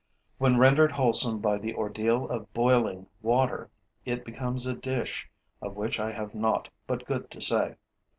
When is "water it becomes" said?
3.21-4.65